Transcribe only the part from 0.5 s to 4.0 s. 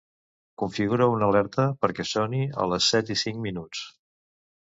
Configura una alerta perquè soni a les set i cinc minuts.